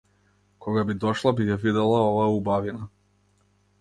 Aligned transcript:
Кога 0.65 0.83
би 0.91 0.95
дошла 1.03 1.33
би 1.41 1.47
ја 1.49 1.57
видела 1.67 1.99
оваа 2.09 2.27
убавина. 2.39 2.89